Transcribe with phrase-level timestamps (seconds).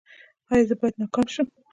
[0.51, 1.47] ایا زه باید ناکام شم؟